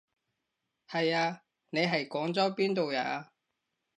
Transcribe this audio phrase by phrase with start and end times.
[0.89, 3.29] 係啊，你係廣州邊度人啊？